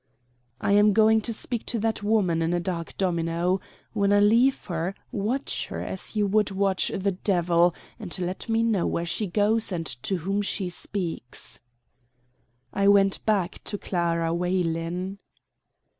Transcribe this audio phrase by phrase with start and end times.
[0.59, 3.61] "I am going to speak to that woman in a dark domino.
[3.93, 8.63] When I leave her watch her as you would watch the devil, and let me
[8.63, 11.59] know where she goes and to whom she speaks."
[12.73, 15.19] I went back to Clara Weylin.